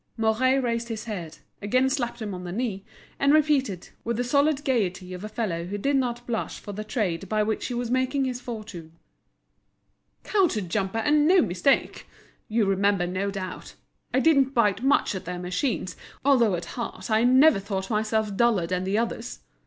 Mouret 0.17 0.57
raised 0.63 0.87
his 0.87 1.03
head, 1.03 1.37
again 1.61 1.87
slapped 1.87 2.23
him 2.23 2.33
on 2.33 2.43
the 2.43 2.51
knee, 2.51 2.83
and 3.19 3.31
repeated, 3.35 3.89
with 4.03 4.17
the 4.17 4.23
solid 4.23 4.65
gaiety 4.65 5.13
of 5.13 5.23
a 5.23 5.29
fellow 5.29 5.65
who 5.65 5.77
did 5.77 5.95
not 5.95 6.25
blush 6.25 6.59
for 6.59 6.71
the 6.73 6.83
trade 6.83 7.29
by 7.29 7.43
which 7.43 7.67
he 7.67 7.75
was 7.75 7.91
making 7.91 8.25
his 8.25 8.41
fortune: 8.41 8.93
"Counter 10.23 10.59
jumper, 10.61 10.97
and 10.97 11.27
no 11.27 11.39
mistake! 11.43 12.07
You 12.47 12.65
remember, 12.65 13.05
no 13.05 13.29
doubt, 13.29 13.75
I 14.11 14.19
didn't 14.19 14.55
bite 14.55 14.81
much 14.81 15.13
at 15.13 15.25
their 15.25 15.37
machines, 15.37 15.95
although 16.25 16.55
at 16.55 16.65
heart 16.81 17.11
I 17.11 17.23
never 17.23 17.59
thought 17.59 17.91
myself 17.91 18.35
duller 18.35 18.65
than 18.65 18.85
the 18.85 18.97
others. 18.97 19.41